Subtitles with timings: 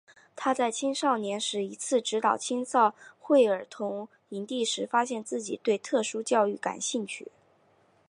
[0.35, 7.31] 他在青少年时一次指导青年会儿童营地时发现自己对特殊教育感兴趣。